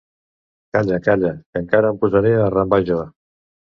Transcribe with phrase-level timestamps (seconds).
[0.77, 2.99] Calla, calla, que encara em posaré a arrambar jo.